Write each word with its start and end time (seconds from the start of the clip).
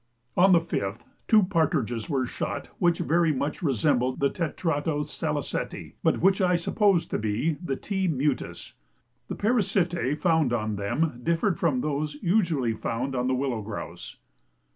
On 0.35 0.51
the 0.51 0.59
5th 0.59 1.01
two 1.27 1.43
partridges 1.43 2.09
were 2.09 2.25
shot 2.25 2.69
which 2.79 2.97
very 2.97 3.31
much 3.31 3.61
resembled 3.61 4.19
the 4.19 4.31
tetrao 4.31 5.03
saliceti, 5.05 5.93
but 6.01 6.21
which 6.21 6.41
I 6.41 6.55
suppose 6.55 7.05
to 7.05 7.19
be 7.19 7.57
the 7.63 7.75
T. 7.75 8.07
mutus. 8.07 8.73
The 9.27 9.35
parasitæ 9.35 10.17
found 10.17 10.53
on 10.53 10.75
them 10.77 11.19
differed 11.21 11.59
from 11.59 11.81
those 11.81 12.15
usually 12.15 12.73
found 12.73 13.15
on 13.15 13.27
the 13.27 13.35
willow 13.35 13.61
grouse. 13.61 14.17